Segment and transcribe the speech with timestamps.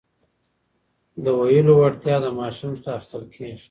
[1.23, 3.59] د ویلو وړتیا له ماشوم څخه اخیستل کېږي.